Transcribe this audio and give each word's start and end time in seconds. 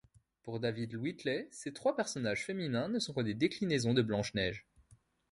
Pour 0.41 0.59
David 0.59 0.95
Whitley, 0.95 1.47
ces 1.51 1.73
trois 1.73 1.95
personnages 1.95 2.43
féminins 2.43 2.87
ne 2.87 2.97
sont 2.97 3.13
que 3.13 3.21
des 3.21 3.35
déclinaisons 3.35 3.93
de 3.93 4.01
Blanche-Neige. 4.01 4.65